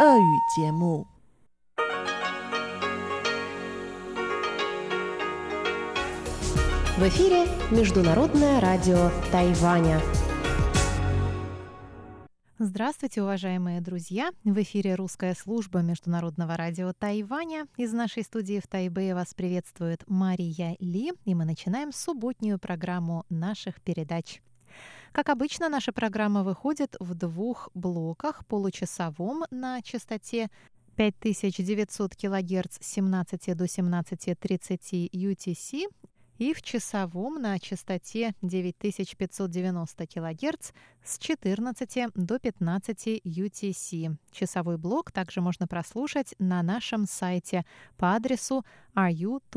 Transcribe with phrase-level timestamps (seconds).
[0.00, 1.06] 俄语节目。
[6.98, 10.00] В эфире Международное радио Тайваня.
[12.58, 14.30] Здравствуйте, уважаемые друзья!
[14.44, 17.66] В эфире русская служба Международного радио Тайваня.
[17.76, 23.80] Из нашей студии в Тайбэе вас приветствует Мария Ли, и мы начинаем субботнюю программу наших
[23.80, 24.42] передач.
[25.17, 30.51] Как обычно, наша программа выходит в двух блоках, получасовом на частоте
[30.95, 35.87] 5900 кГц с 17 до 17.30 UTC
[36.37, 40.71] и в часовом на частоте 9590 кГц
[41.03, 44.15] с 14 до 15 UTC.
[44.29, 47.65] Часовой блок также можно прослушать на нашем сайте
[47.97, 48.63] по адресу
[48.95, 49.47] ru.rti.org.tw.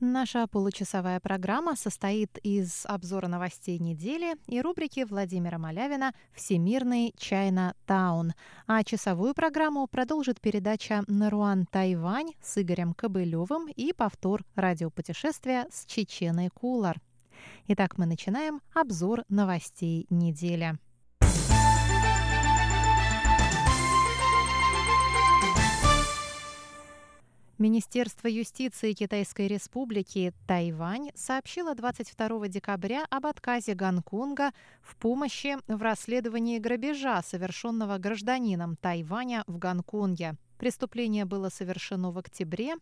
[0.00, 8.34] Наша получасовая программа состоит из обзора новостей недели и рубрики Владимира Малявина «Всемирный Чайна Таун».
[8.66, 16.50] А часовую программу продолжит передача «Наруан Тайвань» с Игорем Кобылевым и повтор радиопутешествия с Чеченой
[16.50, 17.00] Кулар.
[17.68, 20.78] Итак, мы начинаем обзор новостей недели.
[27.58, 36.58] Министерство юстиции Китайской Республики Тайвань сообщило 22 декабря об отказе Гонконга в помощи в расследовании
[36.58, 40.36] грабежа, совершенного гражданином Тайваня в Гонконге.
[40.58, 42.76] Преступление было совершено в октябре,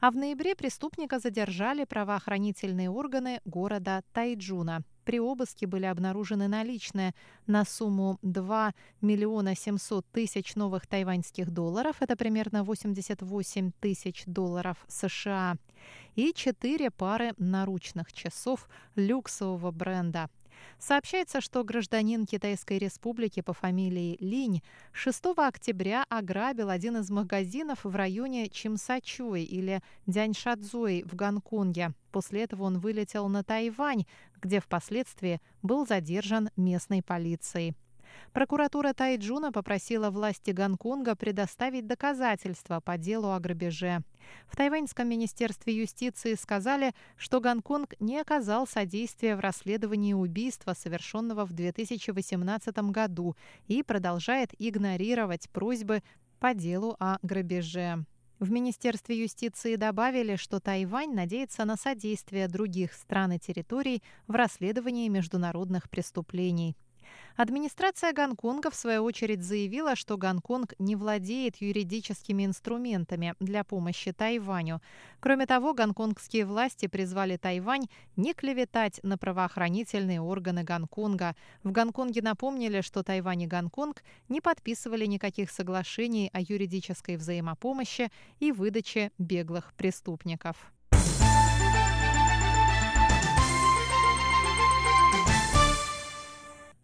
[0.00, 4.82] а в ноябре преступника задержали правоохранительные органы города Тайджуна.
[5.04, 7.14] При обыске были обнаружены наличные
[7.46, 15.56] на сумму 2 миллиона 700 тысяч новых тайваньских долларов, это примерно 88 тысяч долларов США,
[16.16, 20.28] и четыре пары наручных часов люксового бренда–
[20.78, 27.94] Сообщается, что гражданин Китайской республики по фамилии Линь 6 октября ограбил один из магазинов в
[27.94, 31.92] районе Чимсачуй или Дяньшадзуй в Гонконге.
[32.12, 34.04] После этого он вылетел на Тайвань,
[34.40, 37.74] где впоследствии был задержан местной полицией.
[38.32, 44.02] Прокуратура Тайджуна попросила власти Гонконга предоставить доказательства по делу о грабеже.
[44.46, 51.52] В Тайваньском министерстве юстиции сказали, что Гонконг не оказал содействия в расследовании убийства, совершенного в
[51.52, 56.02] 2018 году, и продолжает игнорировать просьбы
[56.38, 58.04] по делу о грабеже.
[58.40, 65.08] В Министерстве юстиции добавили, что Тайвань надеется на содействие других стран и территорий в расследовании
[65.08, 66.74] международных преступлений.
[67.36, 74.80] Администрация Гонконга, в свою очередь, заявила, что Гонконг не владеет юридическими инструментами для помощи Тайваню.
[75.20, 77.86] Кроме того, гонконгские власти призвали Тайвань
[78.16, 81.36] не клеветать на правоохранительные органы Гонконга.
[81.62, 88.52] В Гонконге напомнили, что Тайвань и Гонконг не подписывали никаких соглашений о юридической взаимопомощи и
[88.52, 90.72] выдаче беглых преступников.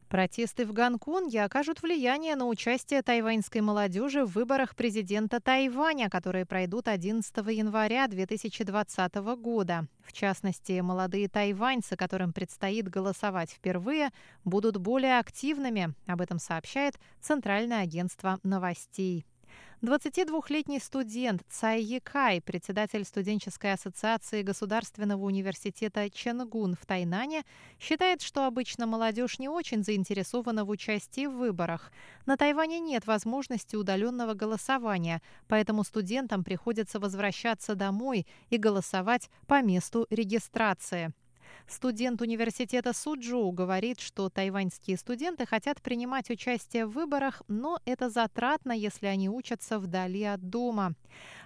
[0.08, 6.86] Протесты в Гонконге окажут влияние на участие тайваньской молодежи в выборах президента Тайваня, которые пройдут
[6.86, 9.88] 11 января 2020 года.
[10.04, 14.10] В частности, молодые тайваньцы, которым предстоит голосовать впервые,
[14.44, 15.94] будут более активными.
[16.06, 19.26] Об этом сообщает Центральное агентство новостей.
[19.82, 27.42] 22-летний студент Цай Якай, председатель студенческой ассоциации Государственного университета Ченгун в Тайнане,
[27.78, 31.92] считает, что обычно молодежь не очень заинтересована в участии в выборах.
[32.24, 40.06] На Тайване нет возможности удаленного голосования, поэтому студентам приходится возвращаться домой и голосовать по месту
[40.08, 41.12] регистрации.
[41.68, 48.72] Студент университета Суджоу говорит, что тайваньские студенты хотят принимать участие в выборах, но это затратно,
[48.72, 50.94] если они учатся вдали от дома.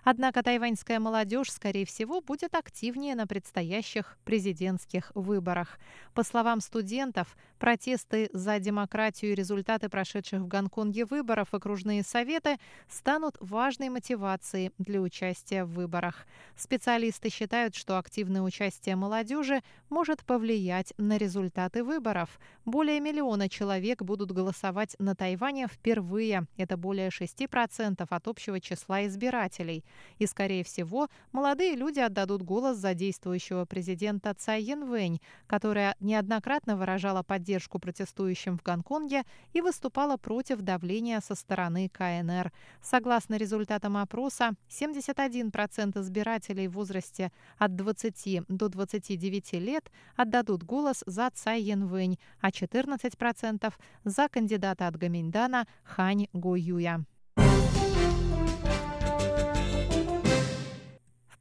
[0.05, 5.79] Однако тайваньская молодежь, скорее всего, будет активнее на предстоящих президентских выборах.
[6.15, 12.57] По словам студентов, протесты за демократию и результаты прошедших в Гонконге выборов окружные советы
[12.89, 16.27] станут важной мотивацией для участия в выборах.
[16.57, 22.41] Специалисты считают, что активное участие молодежи может повлиять на результаты выборов.
[22.65, 26.47] Более миллиона человек будут голосовать на Тайване впервые.
[26.57, 29.85] Это более 6% от общего числа избирателей.
[30.19, 37.23] И, скорее всего, молодые люди отдадут голос за действующего президента Цай Янвэнь, которая неоднократно выражала
[37.23, 42.53] поддержку протестующим в Гонконге и выступала против давления со стороны КНР.
[42.83, 51.31] Согласно результатам опроса, 71% избирателей в возрасте от 20 до 29 лет отдадут голос за
[51.31, 53.73] Цай Янвэнь, а 14%
[54.05, 57.05] за кандидата от Гаминьдана Хань Гуюя.
[57.10, 57.10] В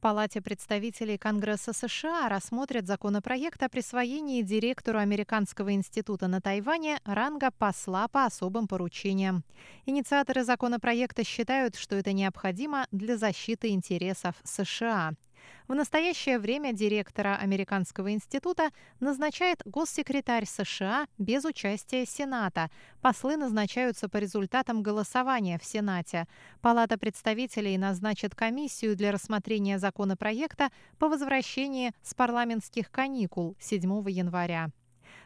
[0.00, 8.08] Палате представителей Конгресса США рассмотрят законопроект о присвоении директору Американского института на Тайване ранга посла
[8.08, 9.44] по особым поручениям.
[9.84, 15.12] Инициаторы законопроекта считают, что это необходимо для защиты интересов США.
[15.68, 22.70] В настоящее время директора Американского института назначает госсекретарь США без участия Сената.
[23.00, 26.26] Послы назначаются по результатам голосования в Сенате.
[26.60, 34.70] Палата представителей назначит комиссию для рассмотрения законопроекта по возвращении с парламентских каникул 7 января.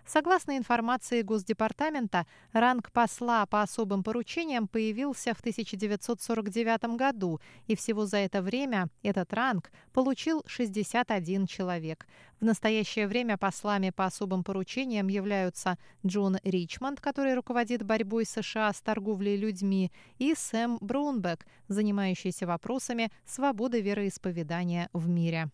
[0.07, 8.19] Согласно информации Госдепартамента, ранг посла по особым поручениям появился в 1949 году, и всего за
[8.19, 12.07] это время этот ранг получил 61 человек.
[12.39, 18.83] В настоящее время послами по особым поручениям являются Джон Ричмонд, который руководит борьбой США с
[18.83, 25.51] торговлей людьми, и Сэм Браунбек, занимающийся вопросами свободы вероисповедания в мире.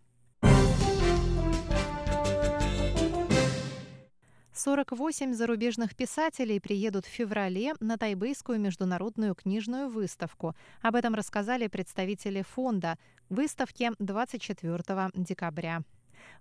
[4.61, 10.55] 48 зарубежных писателей приедут в феврале на Тайбэйскую международную книжную выставку.
[10.83, 12.99] Об этом рассказали представители фонда
[13.31, 15.81] выставки 24 декабря.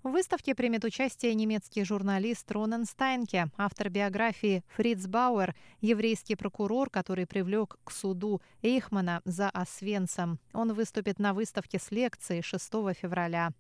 [0.04, 7.25] В выставке примет участие немецкий журналист Ронен Стайнке, автор биографии Фриц Бауэр, еврейский прокурор, который
[7.25, 10.39] привлек к суду Эйхмана за Освенцем.
[10.51, 12.69] Он выступит на выставке с лекцией 6
[13.00, 13.54] февраля.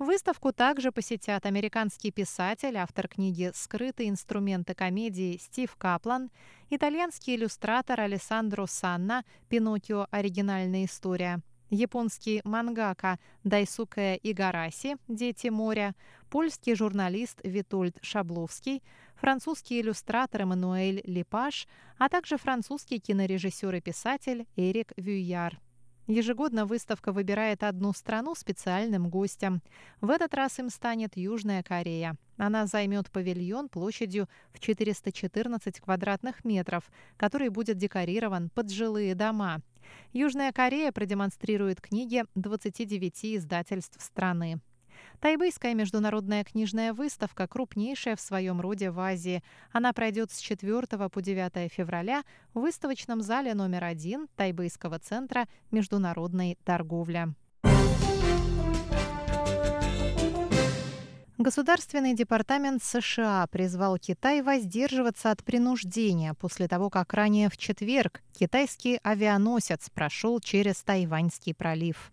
[0.00, 6.30] Выставку также посетят американский писатель, автор книги «Скрытые инструменты комедии» Стив Каплан,
[6.70, 10.06] итальянский иллюстратор Алессандро Санна «Пиноккио.
[10.10, 15.94] Оригинальная история», японский мангака Дайсуке Игараси «Дети моря»,
[16.30, 18.82] польский журналист Витольд Шабловский,
[19.16, 21.68] французский иллюстратор Эммануэль Липаш,
[21.98, 25.60] а также французский кинорежиссер и писатель Эрик Вюяр.
[26.10, 29.62] Ежегодно выставка выбирает одну страну специальным гостем.
[30.00, 32.16] В этот раз им станет Южная Корея.
[32.36, 39.60] Она займет павильон площадью в 414 квадратных метров, который будет декорирован под жилые дома.
[40.12, 44.58] Южная Корея продемонстрирует книги 29 издательств страны.
[45.20, 49.42] Тайбэйская международная книжная выставка крупнейшая в своем роде в Азии.
[49.70, 52.22] Она пройдет с 4 по 9 февраля
[52.54, 57.34] в выставочном зале номер один Тайбэйского центра международной торговли.
[61.36, 68.98] Государственный департамент США призвал Китай воздерживаться от принуждения после того, как ранее в четверг китайский
[69.02, 72.10] авианосец прошел через Тайваньский пролив.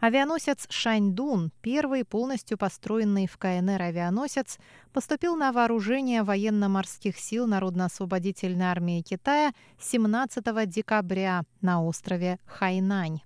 [0.00, 4.58] Авианосец «Шаньдун», первый полностью построенный в КНР авианосец,
[4.92, 13.20] поступил на вооружение военно-морских сил Народно-освободительной армии Китая 17 декабря на острове Хайнань.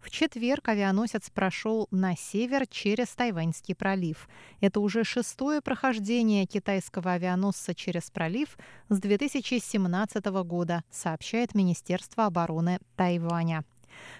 [0.00, 4.28] В четверг авианосец прошел на север через Тайваньский пролив.
[4.60, 8.56] Это уже шестое прохождение китайского авианосца через пролив
[8.88, 13.64] с 2017 года, сообщает Министерство обороны Тайваня.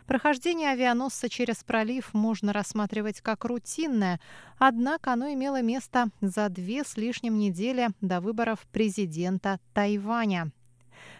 [0.07, 4.21] Прохождение авианосца через пролив можно рассматривать как рутинное,
[4.59, 10.53] однако оно имело место за две с лишним недели до выборов президента Тайваня.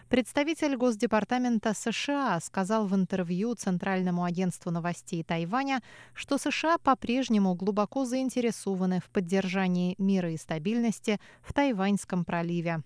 [0.09, 5.81] Представитель Госдепартамента США сказал в интервью Центральному агентству новостей Тайваня,
[6.13, 12.83] что США по-прежнему глубоко заинтересованы в поддержании мира и стабильности в Тайваньском проливе.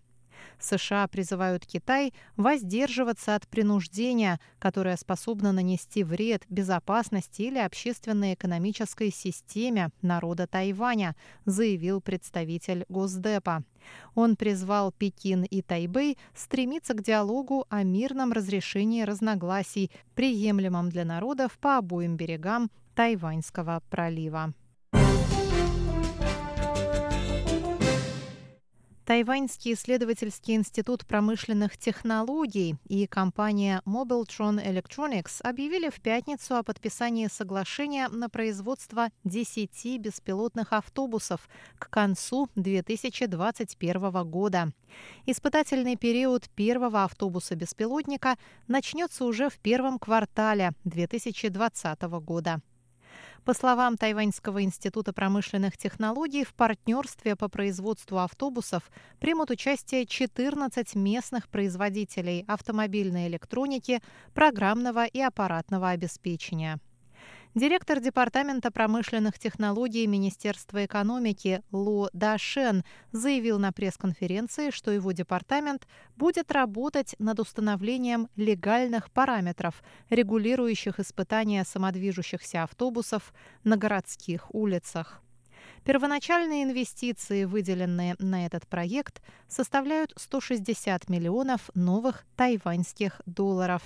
[0.60, 10.48] США призывают Китай воздерживаться от принуждения, которое способно нанести вред безопасности или общественно-экономической системе народа
[10.48, 13.64] Тайваня, заявил представитель Госдепа.
[14.16, 21.58] Он призвал Пекин и Тайбэй стремиться к диалогу о мирном разрешении разногласий, приемлемом для народов
[21.60, 24.54] по обоим берегам Тайваньского пролива.
[29.06, 38.08] Тайваньский исследовательский институт промышленных технологий и компания Mobiltron Electronics объявили в пятницу о подписании соглашения
[38.10, 44.72] на производство 10 беспилотных автобусов к концу 2021 года.
[45.26, 52.62] Испытательный период первого автобуса-беспилотника начнется уже в первом квартале 2020 года.
[53.46, 61.50] По словам Тайваньского института промышленных технологий, в партнерстве по производству автобусов примут участие 14 местных
[61.50, 64.00] производителей автомобильной электроники,
[64.36, 66.80] программного и аппаратного обеспечения.
[67.54, 76.50] Директор Департамента промышленных технологий Министерства экономики Лу Дашен заявил на пресс-конференции, что его департамент будет
[76.54, 83.34] работать над установлением легальных параметров, регулирующих испытания самодвижущихся автобусов
[83.66, 85.22] на городских улицах.
[85.84, 93.82] Первоначальные инвестиции, выделенные на этот проект, составляют 160 миллионов новых тайваньских долларов.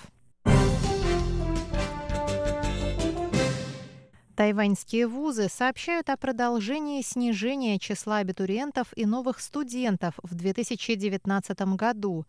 [4.36, 12.26] Тайваньские вузы сообщают о продолжении снижения числа абитуриентов и новых студентов в 2019 году.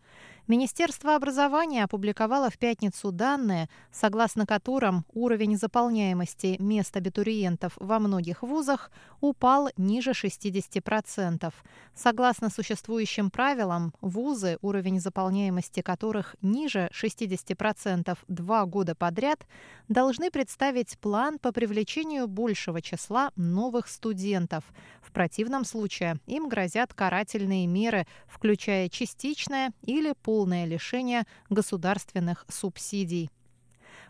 [0.47, 8.89] Министерство образования опубликовало в пятницу данные, согласно которым уровень заполняемости мест абитуриентов во многих вузах
[9.19, 11.53] упал ниже 60%.
[11.93, 19.45] Согласно существующим правилам, вузы, уровень заполняемости которых ниже 60% два года подряд,
[19.89, 24.63] должны представить план по привлечению большего числа новых студентов.
[25.01, 33.31] В противном случае им грозят карательные меры, включая частичное или полное полное лишение государственных субсидий.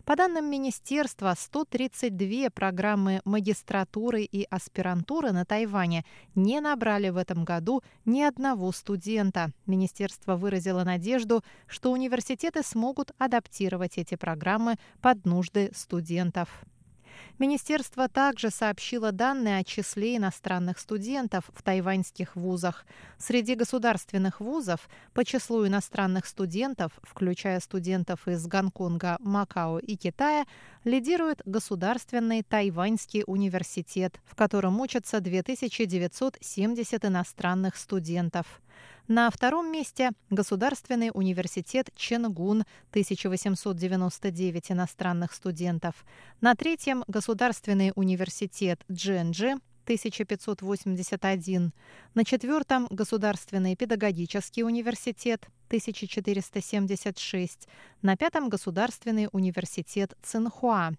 [0.04, 6.04] По данным министерства, 132 программы магистратуры и аспирантуры на Тайване
[6.34, 9.52] не набрали в этом году ни одного студента.
[9.64, 16.50] Министерство выразило надежду, что университеты смогут адаптировать эти программы под нужды студентов.
[17.38, 22.84] Министерство также сообщило данные о числе иностранных студентов в тайваньских вузах.
[23.18, 30.46] Среди государственных вузов по числу иностранных студентов, включая студентов из Гонконга, Макао и Китая,
[30.84, 38.60] лидирует Государственный Тайваньский университет, в котором учатся 2970 иностранных студентов.
[39.06, 46.04] На втором месте Государственный университет Ченгун, 1899 иностранных студентов.
[46.40, 49.54] На третьем Государственный университет Дженджи,
[49.84, 51.72] 1581.
[52.14, 57.68] На четвертом Государственный педагогический университет 1476.
[58.02, 60.92] На пятом Государственный университет Цинхуа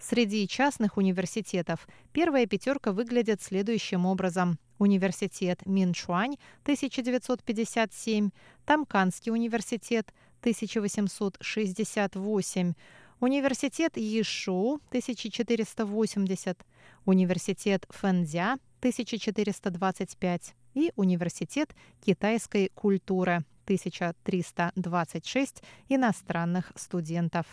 [0.00, 4.58] Среди частных университетов первая пятерка выглядит следующим образом.
[4.82, 8.30] Университет Минчуань 1957,
[8.66, 12.74] Тамканский университет 1868,
[13.20, 16.66] Университет Ишу 1480,
[17.04, 27.46] Университет Фэнзя 1425 и Университет китайской культуры 1326 иностранных студентов.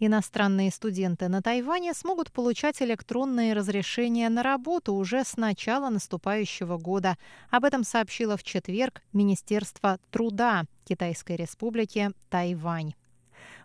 [0.00, 7.16] Иностранные студенты на Тайване смогут получать электронные разрешения на работу уже с начала наступающего года.
[7.50, 12.94] Об этом сообщило в четверг Министерство труда Китайской Республики Тайвань.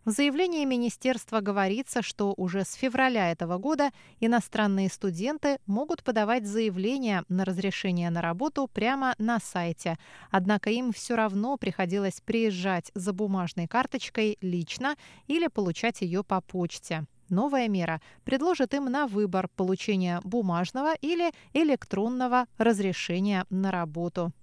[0.05, 7.24] В заявлении министерства говорится, что уже с февраля этого года иностранные студенты могут подавать заявления
[7.29, 9.98] на разрешение на работу прямо на сайте.
[10.29, 17.05] Однако им все равно приходилось приезжать за бумажной карточкой лично или получать ее по почте.
[17.29, 24.33] Новая мера предложит им на выбор получения бумажного или электронного разрешения на работу.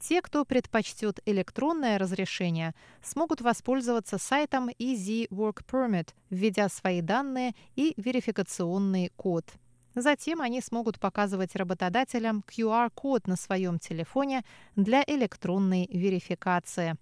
[0.00, 7.92] Те, кто предпочтет электронное разрешение, смогут воспользоваться сайтом Easy Work Permit, введя свои данные и
[7.98, 9.44] верификационный код.
[9.94, 14.42] Затем они смогут показывать работодателям QR-код на своем телефоне
[14.74, 16.96] для электронной верификации.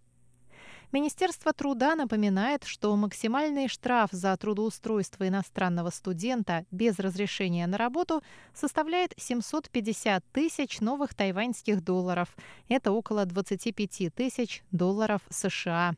[0.91, 8.23] Министерство труда напоминает, что максимальный штраф за трудоустройство иностранного студента без разрешения на работу
[8.55, 12.35] составляет 750 тысяч новых тайваньских долларов.
[12.69, 15.93] Это около 25 тысяч долларов США.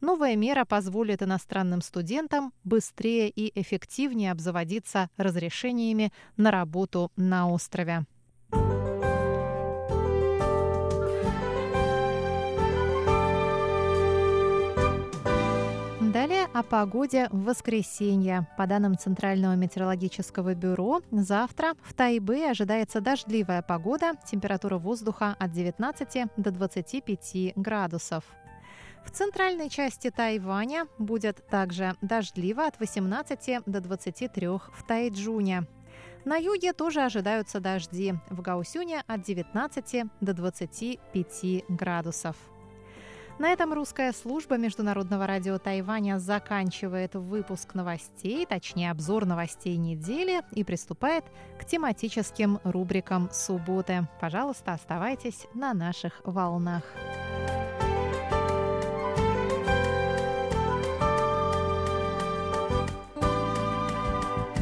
[0.00, 8.06] Новая мера позволит иностранным студентам быстрее и эффективнее обзаводиться разрешениями на работу на острове.
[16.62, 18.46] О погоде в воскресенье.
[18.56, 26.28] По данным Центрального метеорологического бюро, завтра в Тайбе ожидается дождливая погода, температура воздуха от 19
[26.36, 28.22] до 25 градусов.
[29.04, 35.66] В центральной части Тайваня будет также дождливо от 18 до 23 в Тайджуне.
[36.24, 38.14] На юге тоже ожидаются дожди.
[38.30, 42.36] В Гаусюне от 19 до 25 градусов.
[43.38, 50.64] На этом русская служба Международного радио Тайваня заканчивает выпуск новостей, точнее обзор новостей недели и
[50.64, 51.24] приступает
[51.58, 54.06] к тематическим рубрикам субботы.
[54.20, 56.84] Пожалуйста, оставайтесь на наших волнах.